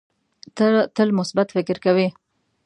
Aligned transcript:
ته 0.55 0.65
تل 0.95 1.09
مثبت 1.19 1.47
فکر 1.55 1.77
کوې. 1.85 2.07